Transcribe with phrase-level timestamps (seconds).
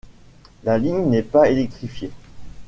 [0.63, 2.09] La ligne n'est pas électrifiée.